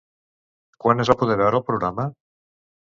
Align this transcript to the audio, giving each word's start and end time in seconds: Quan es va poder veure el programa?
Quan 0.85 1.03
es 1.05 1.13
va 1.13 1.17
poder 1.21 1.39
veure 1.43 1.61
el 1.63 1.67
programa? 1.71 2.11